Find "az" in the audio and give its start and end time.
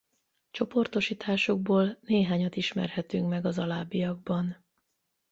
3.45-3.59